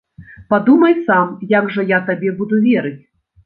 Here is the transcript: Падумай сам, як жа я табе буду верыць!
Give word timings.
Падумай 0.53 0.95
сам, 1.11 1.29
як 1.53 1.71
жа 1.77 1.87
я 1.95 2.03
табе 2.11 2.35
буду 2.43 2.55
верыць! 2.69 2.99